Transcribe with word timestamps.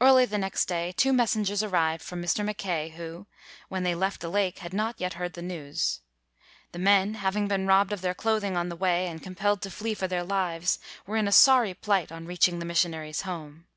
Early 0.00 0.24
the 0.24 0.36
next 0.36 0.66
day, 0.66 0.90
two 0.90 1.12
messengers 1.12 1.62
ar 1.62 1.68
rived 1.68 2.02
from 2.02 2.20
Mr. 2.20 2.44
Mackay 2.44 2.88
who, 2.96 3.28
when 3.68 3.84
they 3.84 3.94
left 3.94 4.20
the 4.20 4.28
lake, 4.28 4.58
had 4.58 4.74
not 4.74 5.00
yet 5.00 5.14
heard 5.14 5.34
the 5.34 5.42
news. 5.42 6.00
The 6.72 6.80
men, 6.80 7.14
having 7.14 7.46
been 7.46 7.64
robbed 7.68 7.92
of 7.92 8.00
their 8.00 8.14
clothing 8.14 8.56
on 8.56 8.68
the 8.68 8.74
way 8.74 9.06
and 9.06 9.22
compelled 9.22 9.62
to 9.62 9.70
flee 9.70 9.94
for 9.94 10.08
their 10.08 10.24
lives, 10.24 10.80
were 11.06 11.16
in 11.16 11.28
a 11.28 11.30
sorry 11.30 11.72
plight 11.72 12.10
on 12.10 12.26
reaching 12.26 12.58
the 12.58 12.66
missionaries' 12.66 13.20
home. 13.20 13.68